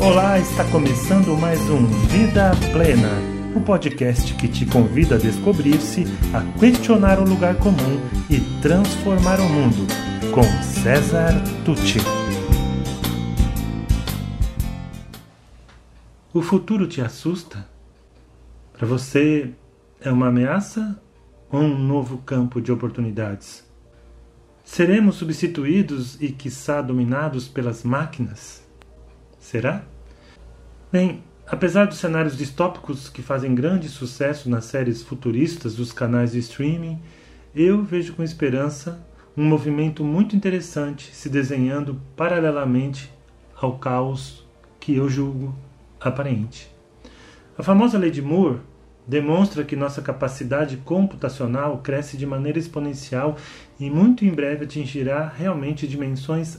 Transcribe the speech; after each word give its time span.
Olá, 0.00 0.38
está 0.38 0.64
começando 0.70 1.36
mais 1.36 1.58
um 1.68 1.84
Vida 2.06 2.52
Plena, 2.72 3.10
o 3.52 3.58
um 3.58 3.62
podcast 3.64 4.32
que 4.34 4.46
te 4.46 4.64
convida 4.64 5.16
a 5.16 5.18
descobrir-se, 5.18 6.04
a 6.32 6.40
questionar 6.56 7.18
o 7.18 7.28
lugar 7.28 7.56
comum 7.56 7.98
e 8.30 8.38
transformar 8.62 9.40
o 9.40 9.48
mundo, 9.48 9.88
com 10.32 10.44
César 10.62 11.32
Tucci. 11.64 11.98
O 16.32 16.42
futuro 16.42 16.86
te 16.86 17.00
assusta? 17.00 17.68
Para 18.72 18.86
você 18.86 19.50
é 20.00 20.12
uma 20.12 20.28
ameaça 20.28 20.96
ou 21.50 21.60
um 21.60 21.76
novo 21.76 22.18
campo 22.18 22.60
de 22.60 22.70
oportunidades? 22.70 23.66
Seremos 24.62 25.16
substituídos 25.16 26.22
e, 26.22 26.30
quiçá, 26.30 26.80
dominados 26.80 27.48
pelas 27.48 27.82
máquinas? 27.82 28.67
Será? 29.38 29.82
Bem, 30.90 31.22
apesar 31.46 31.86
dos 31.86 31.98
cenários 31.98 32.36
distópicos 32.36 33.08
que 33.08 33.22
fazem 33.22 33.54
grande 33.54 33.88
sucesso 33.88 34.48
nas 34.48 34.64
séries 34.64 35.02
futuristas 35.02 35.74
dos 35.74 35.92
canais 35.92 36.32
de 36.32 36.38
streaming, 36.38 37.00
eu 37.54 37.82
vejo 37.82 38.14
com 38.14 38.22
esperança 38.22 39.04
um 39.36 39.44
movimento 39.44 40.02
muito 40.02 40.34
interessante 40.34 41.14
se 41.14 41.28
desenhando 41.28 42.00
paralelamente 42.16 43.12
ao 43.54 43.78
caos 43.78 44.46
que 44.80 44.94
eu 44.94 45.08
julgo 45.08 45.54
aparente. 46.00 46.68
A 47.56 47.62
famosa 47.62 47.98
lei 47.98 48.10
de 48.10 48.22
Moore 48.22 48.60
demonstra 49.06 49.64
que 49.64 49.74
nossa 49.74 50.02
capacidade 50.02 50.76
computacional 50.78 51.78
cresce 51.78 52.16
de 52.16 52.26
maneira 52.26 52.58
exponencial 52.58 53.36
e 53.80 53.88
muito 53.90 54.24
em 54.24 54.30
breve 54.30 54.64
atingirá 54.64 55.26
realmente 55.26 55.88
dimensões 55.88 56.58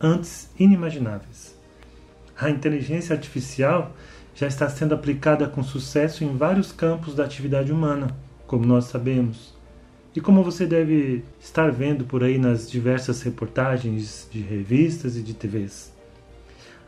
antes 0.00 0.50
inimagináveis. 0.58 1.53
A 2.38 2.50
inteligência 2.50 3.14
artificial 3.14 3.92
já 4.34 4.46
está 4.46 4.68
sendo 4.68 4.94
aplicada 4.94 5.46
com 5.46 5.62
sucesso 5.62 6.24
em 6.24 6.36
vários 6.36 6.72
campos 6.72 7.14
da 7.14 7.24
atividade 7.24 7.72
humana, 7.72 8.08
como 8.46 8.66
nós 8.66 8.86
sabemos. 8.86 9.54
E 10.14 10.20
como 10.20 10.42
você 10.42 10.66
deve 10.66 11.24
estar 11.40 11.70
vendo 11.70 12.04
por 12.04 12.22
aí 12.22 12.38
nas 12.38 12.70
diversas 12.70 13.22
reportagens 13.22 14.28
de 14.30 14.40
revistas 14.40 15.16
e 15.16 15.22
de 15.22 15.34
TVs. 15.34 15.92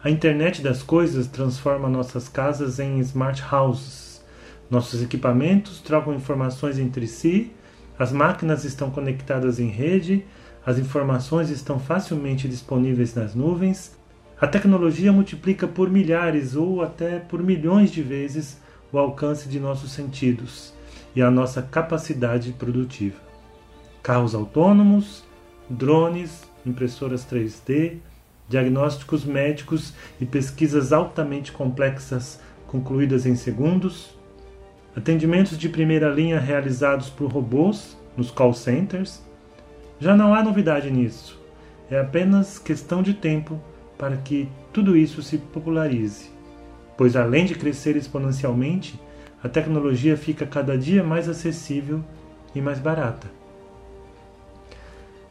A 0.03 0.11
internet 0.11 0.63
das 0.63 0.83
coisas 0.83 1.27
transforma 1.27 1.89
nossas 1.89 2.29
casas 2.29 2.79
em 2.79 2.99
smart 3.01 3.43
houses 3.53 4.07
nossos 4.69 5.01
equipamentos 5.01 5.81
trocam 5.81 6.15
informações 6.15 6.79
entre 6.79 7.07
si, 7.07 7.53
as 7.99 8.11
máquinas 8.13 8.65
estão 8.65 8.91
conectadas 8.91 9.61
em 9.61 9.69
rede, 9.69 10.25
as 10.65 10.79
informações 10.79 11.51
estão 11.51 11.79
facilmente 11.79 12.49
disponíveis 12.49 13.15
nas 13.15 13.35
nuvens. 13.35 13.97
A 14.39 14.47
tecnologia 14.47 15.11
multiplica 15.11 15.67
por 15.67 15.89
milhares 15.89 16.55
ou 16.55 16.83
até 16.83 17.19
por 17.19 17.43
milhões 17.43 17.91
de 17.91 18.03
vezes 18.03 18.61
o 18.93 18.99
alcance 18.99 19.49
de 19.49 19.59
nossos 19.59 19.93
sentidos 19.93 20.75
e 21.15 21.23
a 21.23 21.31
nossa 21.31 21.63
capacidade 21.63 22.53
produtiva. 22.53 23.17
Carros 24.03 24.35
autônomos, 24.35 25.25
drones, 25.71 26.45
impressoras 26.67 27.25
3D, 27.25 27.97
diagnósticos 28.47 29.25
médicos 29.25 29.95
e 30.21 30.27
pesquisas 30.27 30.93
altamente 30.93 31.51
complexas 31.51 32.39
concluídas 32.67 33.25
em 33.25 33.35
segundos, 33.37 34.15
atendimentos 34.95 35.57
de 35.57 35.71
primeira 35.71 36.11
linha 36.11 36.39
realizados 36.39 37.09
por 37.09 37.33
robôs 37.33 37.97
nos 38.15 38.31
call 38.31 38.53
centers. 38.53 39.25
Já 39.99 40.15
não 40.15 40.35
há 40.35 40.43
novidade 40.43 40.91
nisso. 40.91 41.41
É 41.91 41.99
apenas 41.99 42.59
questão 42.59 43.03
de 43.03 43.15
tempo 43.15 43.59
para 43.99 44.17
que 44.17 44.49
tudo 44.73 44.97
isso 44.97 45.23
se 45.23 45.39
popularize. 45.39 46.31
Pois 46.97 47.17
além 47.17 47.45
de 47.45 47.55
crescer 47.55 47.97
exponencialmente, 47.97 48.99
a 49.43 49.49
tecnologia 49.49 50.17
fica 50.17 50.47
cada 50.47 50.77
dia 50.77 51.03
mais 51.05 51.29
acessível 51.29 52.03
e 52.55 52.61
mais 52.61 52.79
barata. 52.79 53.29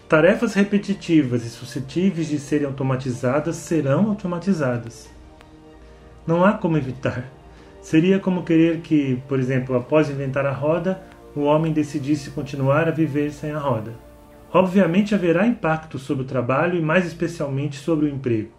Tarefas 0.07 0.53
repetitivas 0.53 1.43
e 1.43 1.49
suscetíveis 1.49 2.27
de 2.27 2.37
serem 2.37 2.67
automatizadas 2.67 3.55
serão 3.55 4.09
automatizadas. 4.09 5.09
Não 6.27 6.45
há 6.45 6.53
como 6.53 6.77
evitar. 6.77 7.25
Seria 7.81 8.19
como 8.19 8.43
querer 8.43 8.81
que, 8.81 9.21
por 9.27 9.39
exemplo, 9.39 9.75
após 9.75 10.09
inventar 10.09 10.45
a 10.45 10.51
roda, 10.51 11.01
o 11.35 11.41
homem 11.41 11.73
decidisse 11.73 12.29
continuar 12.29 12.87
a 12.87 12.91
viver 12.91 13.31
sem 13.31 13.51
a 13.51 13.59
roda. 13.59 13.93
Obviamente 14.55 15.13
haverá 15.13 15.45
impacto 15.45 15.99
sobre 15.99 16.23
o 16.23 16.25
trabalho 16.25 16.79
e 16.79 16.81
mais 16.81 17.05
especialmente 17.05 17.75
sobre 17.75 18.05
o 18.05 18.09
emprego, 18.09 18.51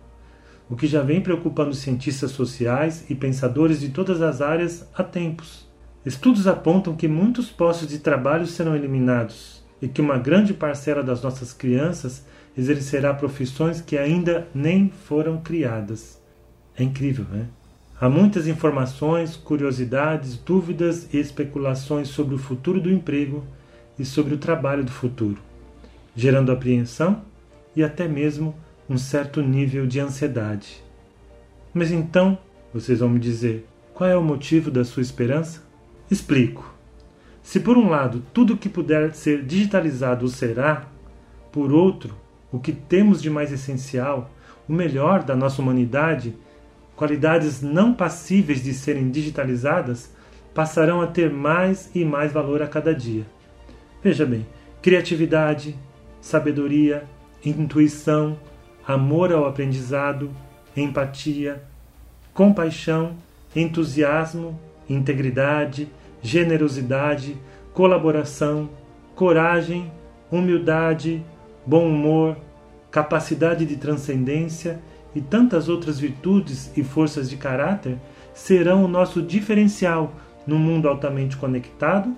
o 0.68 0.76
que 0.76 0.86
já 0.86 1.00
vem 1.00 1.22
preocupando 1.22 1.72
cientistas 1.74 2.32
sociais 2.32 3.06
e 3.08 3.14
pensadores 3.14 3.80
de 3.80 3.88
todas 3.88 4.20
as 4.20 4.42
áreas 4.42 4.86
há 4.94 5.02
tempos. 5.02 5.66
Estudos 6.04 6.46
apontam 6.46 6.94
que 6.94 7.08
muitos 7.08 7.50
postos 7.50 7.88
de 7.88 7.98
trabalho 7.98 8.46
serão 8.46 8.76
eliminados 8.76 9.64
e 9.80 9.88
que 9.88 10.02
uma 10.02 10.18
grande 10.18 10.52
parcela 10.52 11.02
das 11.02 11.22
nossas 11.22 11.54
crianças 11.54 12.26
exercerá 12.54 13.14
profissões 13.14 13.80
que 13.80 13.96
ainda 13.96 14.46
nem 14.54 14.90
foram 14.90 15.38
criadas. 15.38 16.22
É 16.76 16.82
incrível, 16.82 17.24
né? 17.24 17.46
Há 17.98 18.06
muitas 18.06 18.46
informações, 18.46 19.34
curiosidades, 19.34 20.36
dúvidas 20.36 21.08
e 21.14 21.16
especulações 21.16 22.08
sobre 22.08 22.34
o 22.34 22.38
futuro 22.38 22.82
do 22.82 22.92
emprego 22.92 23.42
e 23.98 24.04
sobre 24.04 24.34
o 24.34 24.38
trabalho 24.38 24.84
do 24.84 24.90
futuro, 24.90 25.38
gerando 26.16 26.50
apreensão 26.50 27.22
e 27.76 27.84
até 27.84 28.08
mesmo 28.08 28.54
um 28.88 28.96
certo 28.96 29.42
nível 29.42 29.86
de 29.86 30.00
ansiedade. 30.00 30.82
Mas 31.74 31.92
então, 31.92 32.38
vocês 32.72 33.00
vão 33.00 33.10
me 33.10 33.20
dizer, 33.20 33.66
qual 33.92 34.08
é 34.08 34.16
o 34.16 34.22
motivo 34.22 34.70
da 34.70 34.84
sua 34.84 35.02
esperança? 35.02 35.62
Explico. 36.10 36.74
Se 37.42 37.60
por 37.60 37.76
um 37.76 37.88
lado 37.88 38.22
tudo 38.32 38.56
que 38.56 38.68
puder 38.68 39.14
ser 39.14 39.44
digitalizado 39.44 40.26
será, 40.28 40.86
por 41.52 41.72
outro, 41.72 42.14
o 42.50 42.58
que 42.58 42.72
temos 42.72 43.20
de 43.20 43.28
mais 43.28 43.52
essencial, 43.52 44.30
o 44.68 44.72
melhor 44.72 45.22
da 45.22 45.36
nossa 45.36 45.60
humanidade, 45.60 46.34
qualidades 46.96 47.60
não 47.60 47.92
passíveis 47.92 48.62
de 48.62 48.72
serem 48.72 49.10
digitalizadas 49.10 50.10
passarão 50.54 51.02
a 51.02 51.06
ter 51.06 51.30
mais 51.30 51.90
e 51.94 52.04
mais 52.04 52.32
valor 52.32 52.62
a 52.62 52.66
cada 52.66 52.94
dia. 52.94 53.26
Veja 54.02 54.24
bem, 54.24 54.46
criatividade, 54.80 55.76
sabedoria, 56.26 57.04
intuição, 57.44 58.36
amor 58.84 59.32
ao 59.32 59.46
aprendizado, 59.46 60.28
empatia, 60.76 61.62
compaixão, 62.34 63.12
entusiasmo, 63.54 64.58
integridade, 64.90 65.88
generosidade, 66.20 67.36
colaboração, 67.72 68.68
coragem, 69.14 69.92
humildade, 70.28 71.24
bom 71.64 71.86
humor, 71.86 72.36
capacidade 72.90 73.64
de 73.64 73.76
transcendência 73.76 74.80
e 75.14 75.20
tantas 75.20 75.68
outras 75.68 76.00
virtudes 76.00 76.72
e 76.76 76.82
forças 76.82 77.30
de 77.30 77.36
caráter 77.36 77.98
serão 78.34 78.84
o 78.84 78.88
nosso 78.88 79.22
diferencial 79.22 80.12
no 80.44 80.58
mundo 80.58 80.88
altamente 80.88 81.36
conectado, 81.36 82.12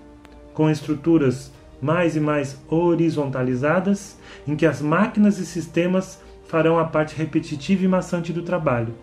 com 0.54 0.70
estruturas 0.70 1.52
mais 1.80 2.16
e 2.16 2.20
mais 2.20 2.58
horizontalizadas, 2.68 4.18
em 4.46 4.56
que 4.56 4.66
as 4.66 4.80
máquinas 4.80 5.38
e 5.38 5.46
sistemas 5.46 6.20
farão 6.46 6.78
a 6.78 6.84
parte 6.84 7.14
repetitiva 7.14 7.84
e 7.84 7.88
maçante 7.88 8.32
do 8.32 8.42
trabalho, 8.42 8.94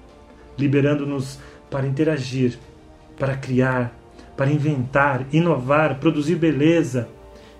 liberando-nos 0.58 1.40
para 1.70 1.88
interagir, 1.88 2.58
para 3.18 3.36
criar, 3.38 3.94
para 4.36 4.52
inventar, 4.52 5.26
inovar, 5.32 6.00
produzir 6.00 6.36
beleza, 6.36 7.08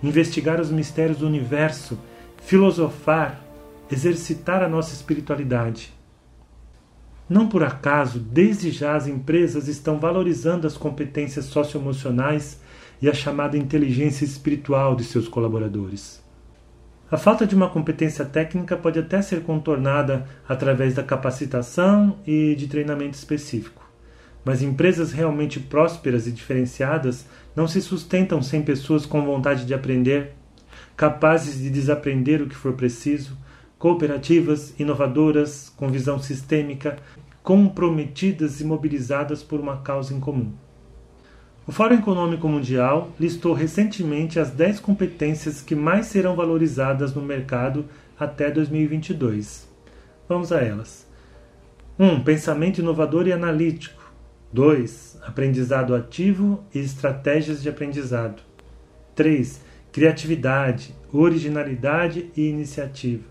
investigar 0.02 0.60
os 0.60 0.70
mistérios 0.70 1.18
do 1.18 1.26
universo, 1.26 1.98
filosofar, 2.42 3.40
exercitar 3.90 4.62
a 4.62 4.68
nossa 4.68 4.92
espiritualidade. 4.94 5.94
Não 7.28 7.48
por 7.48 7.64
acaso, 7.64 8.20
desde 8.20 8.70
já 8.70 8.94
as 8.94 9.08
empresas 9.08 9.66
estão 9.66 9.98
valorizando 9.98 10.66
as 10.66 10.76
competências 10.76 11.46
socioemocionais 11.46 12.60
e 13.00 13.08
a 13.08 13.14
chamada 13.14 13.56
inteligência 13.56 14.24
espiritual 14.24 14.94
de 14.96 15.04
seus 15.04 15.28
colaboradores. 15.28 16.24
A 17.10 17.16
falta 17.16 17.46
de 17.46 17.54
uma 17.54 17.70
competência 17.70 18.24
técnica 18.24 18.76
pode 18.76 18.98
até 18.98 19.22
ser 19.22 19.42
contornada 19.42 20.26
através 20.48 20.94
da 20.94 21.04
capacitação 21.04 22.18
e 22.26 22.54
de 22.56 22.66
treinamento 22.66 23.16
específico. 23.16 23.88
Mas 24.44 24.60
empresas 24.60 25.12
realmente 25.12 25.60
prósperas 25.60 26.26
e 26.26 26.32
diferenciadas 26.32 27.26
não 27.54 27.68
se 27.68 27.80
sustentam 27.80 28.42
sem 28.42 28.62
pessoas 28.62 29.06
com 29.06 29.24
vontade 29.24 29.64
de 29.64 29.72
aprender, 29.72 30.34
capazes 30.96 31.58
de 31.58 31.70
desaprender 31.70 32.42
o 32.42 32.48
que 32.48 32.56
for 32.56 32.72
preciso, 32.72 33.36
cooperativas, 33.78 34.74
inovadoras, 34.78 35.72
com 35.76 35.88
visão 35.88 36.18
sistêmica, 36.18 36.96
comprometidas 37.42 38.60
e 38.60 38.64
mobilizadas 38.64 39.44
por 39.44 39.60
uma 39.60 39.76
causa 39.76 40.12
em 40.12 40.18
comum. 40.18 40.52
O 41.68 41.72
Fórum 41.72 41.96
Econômico 41.96 42.48
Mundial 42.48 43.10
listou 43.18 43.52
recentemente 43.52 44.38
as 44.38 44.52
10 44.52 44.78
competências 44.78 45.60
que 45.60 45.74
mais 45.74 46.06
serão 46.06 46.36
valorizadas 46.36 47.12
no 47.12 47.20
mercado 47.20 47.86
até 48.16 48.52
2022. 48.52 49.68
Vamos 50.28 50.52
a 50.52 50.60
elas. 50.60 51.08
1. 51.98 52.06
Um, 52.06 52.22
pensamento 52.22 52.78
inovador 52.78 53.26
e 53.26 53.32
analítico. 53.32 54.12
2. 54.52 55.18
Aprendizado 55.26 55.92
ativo 55.92 56.62
e 56.72 56.78
estratégias 56.78 57.60
de 57.60 57.68
aprendizado. 57.68 58.42
3. 59.16 59.60
Criatividade, 59.90 60.94
originalidade 61.12 62.30
e 62.36 62.42
iniciativa. 62.48 63.24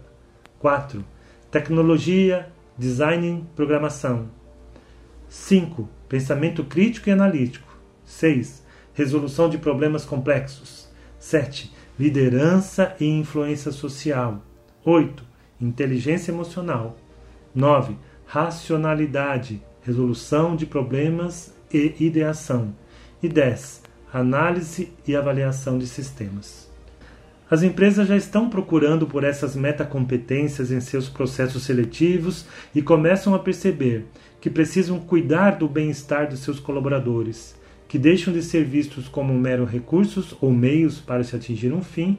4. 0.60 1.06
Tecnologia, 1.50 2.50
design 2.78 3.46
programação. 3.56 4.28
5. 5.30 5.88
Pensamento 6.10 6.66
crítico 6.66 7.08
e 7.08 7.14
analítico. 7.14 7.75
6. 8.06 8.64
Resolução 8.94 9.50
de 9.50 9.58
problemas 9.58 10.06
complexos. 10.06 10.88
7. 11.20 11.74
Liderança 12.00 12.96
e 13.00 13.06
influência 13.06 13.72
social. 13.72 14.42
8. 14.84 15.24
Inteligência 15.60 16.32
emocional. 16.32 16.98
9. 17.54 17.98
Racionalidade, 18.26 19.62
resolução 19.82 20.56
de 20.56 20.66
problemas 20.66 21.54
e 21.74 21.96
ideação. 22.00 22.76
E 23.22 23.28
10. 23.28 23.84
Análise 24.14 24.94
e 25.08 25.16
avaliação 25.16 25.78
de 25.78 25.88
sistemas. 25.88 26.70
As 27.50 27.62
empresas 27.62 28.08
já 28.08 28.18
estão 28.18 28.50
procurando 28.50 29.06
por 29.06 29.24
essas 29.24 29.56
metacompetências 29.56 30.72
em 30.72 30.80
seus 30.80 31.08
processos 31.08 31.64
seletivos 31.64 32.46
e 32.74 32.82
começam 32.82 33.36
a 33.36 33.40
perceber 33.40 34.06
que 34.42 34.50
precisam 34.50 35.00
cuidar 35.00 35.52
do 35.52 35.68
bem-estar 35.68 36.28
de 36.28 36.38
seus 36.38 36.60
colaboradores, 36.60 37.56
que 37.88 38.00
deixam 38.00 38.34
de 38.34 38.42
ser 38.42 38.64
vistos 38.64 39.08
como 39.08 39.34
mero 39.34 39.66
recursos 39.66 40.36
ou 40.42 40.52
meios 40.52 41.00
para 41.00 41.24
se 41.24 41.36
atingir 41.36 41.74
um 41.74 41.82
fim, 41.82 42.18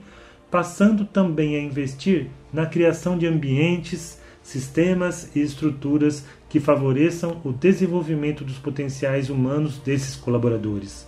passando 0.50 1.04
também 1.04 1.56
a 1.56 1.62
investir 1.62 2.28
na 2.52 2.66
criação 2.66 3.18
de 3.18 3.26
ambientes, 3.26 4.20
sistemas 4.42 5.30
e 5.34 5.40
estruturas 5.40 6.24
que 6.48 6.60
favoreçam 6.60 7.40
o 7.44 7.52
desenvolvimento 7.52 8.44
dos 8.44 8.58
potenciais 8.58 9.28
humanos 9.28 9.78
desses 9.78 10.14
colaboradores, 10.14 11.06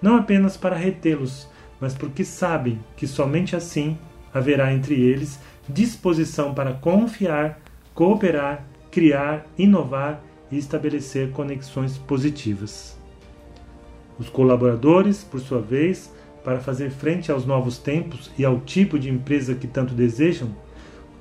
não 0.00 0.16
apenas 0.16 0.56
para 0.56 0.74
retê-los 0.74 1.46
mas 1.80 1.94
porque 1.94 2.24
sabem 2.24 2.78
que 2.96 3.06
somente 3.06 3.54
assim 3.54 3.96
haverá 4.32 4.72
entre 4.72 4.94
eles 4.94 5.38
disposição 5.68 6.54
para 6.54 6.74
confiar, 6.74 7.60
cooperar, 7.94 8.64
criar, 8.90 9.46
inovar 9.56 10.22
e 10.50 10.56
estabelecer 10.56 11.30
conexões 11.30 11.98
positivas. 11.98 12.97
Os 14.18 14.28
colaboradores, 14.28 15.22
por 15.22 15.40
sua 15.40 15.60
vez, 15.60 16.12
para 16.44 16.60
fazer 16.60 16.90
frente 16.90 17.30
aos 17.30 17.46
novos 17.46 17.78
tempos 17.78 18.30
e 18.38 18.44
ao 18.44 18.60
tipo 18.60 18.98
de 18.98 19.10
empresa 19.10 19.54
que 19.54 19.66
tanto 19.66 19.94
desejam, 19.94 20.48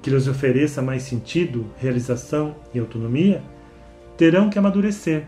que 0.02 0.10
lhes 0.10 0.28
ofereça 0.28 0.82
mais 0.82 1.04
sentido, 1.04 1.66
realização 1.78 2.56
e 2.74 2.80
autonomia, 2.80 3.42
terão 4.16 4.50
que 4.50 4.58
amadurecer, 4.58 5.26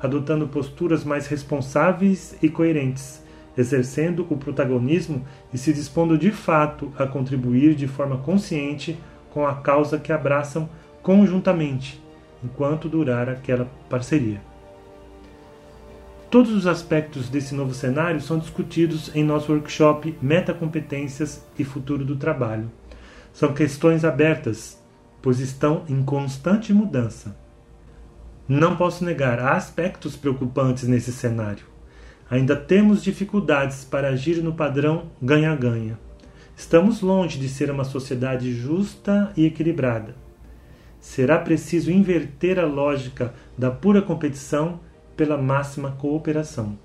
adotando 0.00 0.48
posturas 0.48 1.04
mais 1.04 1.26
responsáveis 1.26 2.36
e 2.42 2.48
coerentes 2.48 3.24
exercendo 3.56 4.26
o 4.28 4.36
protagonismo 4.36 5.24
e 5.52 5.58
se 5.58 5.72
dispondo 5.72 6.18
de 6.18 6.30
fato 6.30 6.92
a 6.98 7.06
contribuir 7.06 7.74
de 7.74 7.86
forma 7.86 8.18
consciente 8.18 8.98
com 9.30 9.46
a 9.46 9.54
causa 9.54 9.98
que 9.98 10.12
abraçam 10.12 10.68
conjuntamente, 11.02 12.02
enquanto 12.44 12.88
durar 12.88 13.28
aquela 13.28 13.66
parceria. 13.88 14.40
Todos 16.30 16.52
os 16.52 16.66
aspectos 16.66 17.28
desse 17.28 17.54
novo 17.54 17.72
cenário 17.72 18.20
são 18.20 18.38
discutidos 18.38 19.14
em 19.14 19.24
nosso 19.24 19.52
workshop 19.52 20.16
Metacompetências 20.20 21.44
e 21.58 21.64
Futuro 21.64 22.04
do 22.04 22.16
Trabalho. 22.16 22.70
São 23.32 23.54
questões 23.54 24.04
abertas, 24.04 24.82
pois 25.22 25.40
estão 25.40 25.84
em 25.88 26.02
constante 26.02 26.72
mudança. 26.72 27.36
Não 28.48 28.76
posso 28.76 29.04
negar, 29.04 29.38
há 29.38 29.52
aspectos 29.52 30.16
preocupantes 30.16 30.88
nesse 30.88 31.12
cenário 31.12 31.76
Ainda 32.28 32.56
temos 32.56 33.04
dificuldades 33.04 33.84
para 33.84 34.08
agir 34.08 34.42
no 34.42 34.52
padrão 34.52 35.04
ganha-ganha. 35.22 35.96
Estamos 36.56 37.00
longe 37.00 37.38
de 37.38 37.48
ser 37.48 37.70
uma 37.70 37.84
sociedade 37.84 38.52
justa 38.52 39.32
e 39.36 39.46
equilibrada. 39.46 40.16
Será 40.98 41.38
preciso 41.38 41.90
inverter 41.92 42.58
a 42.58 42.66
lógica 42.66 43.32
da 43.56 43.70
pura 43.70 44.02
competição 44.02 44.80
pela 45.16 45.36
máxima 45.36 45.92
cooperação. 45.92 46.78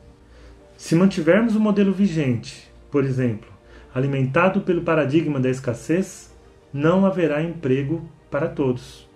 Se 0.77 0.95
mantivermos 0.95 1.55
o 1.55 1.59
modelo 1.59 1.93
vigente, 1.93 2.71
por 2.89 3.03
exemplo, 3.03 3.49
alimentado 3.93 4.61
pelo 4.61 4.81
paradigma 4.81 5.39
da 5.39 5.49
escassez, 5.49 6.33
não 6.73 7.05
haverá 7.05 7.43
emprego 7.43 8.09
para 8.29 8.47
todos. 8.47 9.07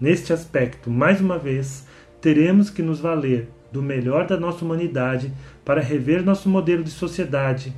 Neste 0.00 0.32
aspecto, 0.32 0.90
mais 0.90 1.20
uma 1.20 1.38
vez, 1.38 1.86
teremos 2.20 2.70
que 2.70 2.82
nos 2.82 3.00
valer 3.00 3.48
do 3.70 3.82
melhor 3.82 4.26
da 4.26 4.38
nossa 4.38 4.64
humanidade 4.64 5.32
para 5.64 5.80
rever 5.80 6.24
nosso 6.24 6.48
modelo 6.48 6.82
de 6.82 6.90
sociedade, 6.90 7.72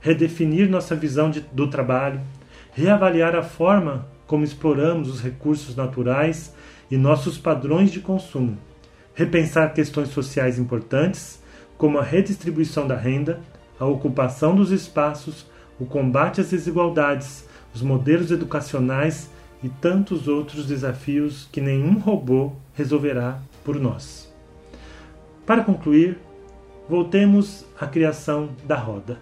redefinir 0.00 0.68
nossa 0.68 0.94
visão 0.94 1.30
de, 1.30 1.40
do 1.40 1.68
trabalho, 1.68 2.20
reavaliar 2.72 3.34
a 3.34 3.42
forma 3.42 4.06
como 4.26 4.44
exploramos 4.44 5.08
os 5.08 5.20
recursos 5.20 5.74
naturais 5.74 6.54
e 6.90 6.96
nossos 6.96 7.38
padrões 7.38 7.90
de 7.90 8.00
consumo, 8.00 8.58
repensar 9.18 9.74
questões 9.74 10.10
sociais 10.10 10.60
importantes, 10.60 11.42
como 11.76 11.98
a 11.98 12.04
redistribuição 12.04 12.86
da 12.86 12.94
renda, 12.94 13.40
a 13.76 13.84
ocupação 13.84 14.54
dos 14.54 14.70
espaços, 14.70 15.44
o 15.76 15.84
combate 15.84 16.40
às 16.40 16.50
desigualdades, 16.50 17.44
os 17.74 17.82
modelos 17.82 18.30
educacionais 18.30 19.28
e 19.60 19.68
tantos 19.68 20.28
outros 20.28 20.66
desafios 20.66 21.48
que 21.50 21.60
nenhum 21.60 21.98
robô 21.98 22.52
resolverá 22.74 23.40
por 23.64 23.80
nós. 23.80 24.32
Para 25.44 25.64
concluir, 25.64 26.16
voltemos 26.88 27.66
à 27.76 27.88
criação 27.88 28.50
da 28.68 28.76
roda. 28.76 29.18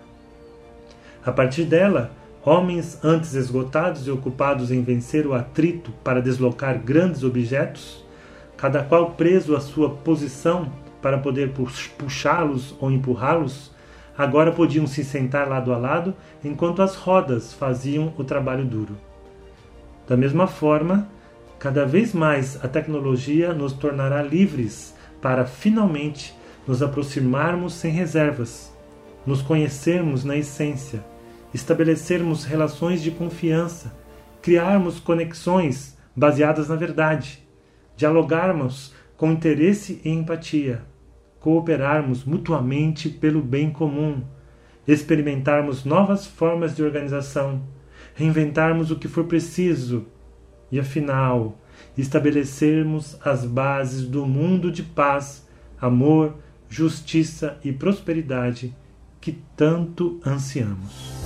A 1.24 1.32
partir 1.32 1.64
dela, 1.64 2.12
homens 2.44 3.02
antes 3.02 3.32
esgotados 3.32 4.06
e 4.06 4.10
ocupados 4.10 4.70
em 4.70 4.82
vencer 4.82 5.26
o 5.26 5.32
atrito 5.32 5.90
para 6.04 6.20
deslocar 6.20 6.78
grandes 6.78 7.24
objetos, 7.24 8.04
cada 8.56 8.82
qual 8.82 9.10
preso 9.10 9.54
à 9.54 9.60
sua 9.60 9.90
posição 9.90 10.72
para 11.02 11.18
poder 11.18 11.52
puxá-los 11.98 12.74
ou 12.80 12.90
empurrá-los, 12.90 13.70
agora 14.16 14.50
podiam 14.50 14.86
se 14.86 15.04
sentar 15.04 15.48
lado 15.48 15.72
a 15.72 15.76
lado 15.76 16.14
enquanto 16.42 16.82
as 16.82 16.94
rodas 16.94 17.52
faziam 17.52 18.12
o 18.16 18.24
trabalho 18.24 18.64
duro. 18.64 18.96
Da 20.08 20.16
mesma 20.16 20.46
forma, 20.46 21.08
cada 21.58 21.84
vez 21.84 22.12
mais 22.12 22.62
a 22.64 22.68
tecnologia 22.68 23.52
nos 23.52 23.72
tornará 23.72 24.22
livres 24.22 24.94
para 25.20 25.44
finalmente 25.44 26.34
nos 26.66 26.82
aproximarmos 26.82 27.74
sem 27.74 27.92
reservas, 27.92 28.74
nos 29.26 29.42
conhecermos 29.42 30.24
na 30.24 30.36
essência, 30.36 31.04
estabelecermos 31.52 32.44
relações 32.44 33.02
de 33.02 33.10
confiança, 33.10 33.94
criarmos 34.42 34.98
conexões 34.98 35.96
baseadas 36.14 36.68
na 36.68 36.76
verdade, 36.76 37.45
dialogarmos 37.96 38.94
com 39.16 39.32
interesse 39.32 40.00
e 40.04 40.10
empatia, 40.10 40.82
cooperarmos 41.40 42.24
mutuamente 42.24 43.08
pelo 43.08 43.40
bem 43.40 43.70
comum, 43.70 44.22
experimentarmos 44.86 45.84
novas 45.84 46.26
formas 46.26 46.76
de 46.76 46.82
organização, 46.82 47.62
reinventarmos 48.14 48.90
o 48.90 48.96
que 48.96 49.08
for 49.08 49.24
preciso 49.24 50.06
e, 50.70 50.78
afinal, 50.78 51.58
estabelecermos 51.96 53.18
as 53.24 53.44
bases 53.44 54.06
do 54.06 54.26
mundo 54.26 54.70
de 54.70 54.82
paz, 54.82 55.46
amor, 55.80 56.36
justiça 56.68 57.58
e 57.64 57.72
prosperidade 57.72 58.74
que 59.20 59.32
tanto 59.56 60.20
ansiamos. 60.24 61.25